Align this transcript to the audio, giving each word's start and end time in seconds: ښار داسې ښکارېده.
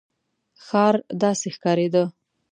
ښار 0.65 0.95
داسې 1.21 1.47
ښکارېده. 1.55 2.03